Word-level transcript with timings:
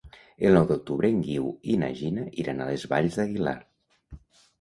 El 0.47 0.53
nou 0.59 0.63
d'octubre 0.69 1.11
en 1.15 1.19
Guiu 1.27 1.49
i 1.73 1.75
na 1.81 1.89
Gina 1.99 2.23
iran 2.45 2.63
a 2.63 2.67
les 2.71 2.87
Valls 2.95 3.19
d'Aguilar. 3.21 3.55